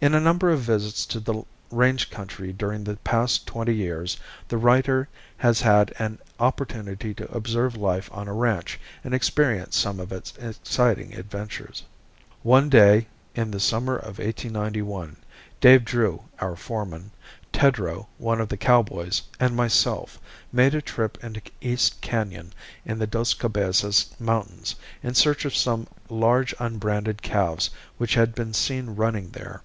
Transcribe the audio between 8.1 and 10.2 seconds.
on a ranch, and experience some of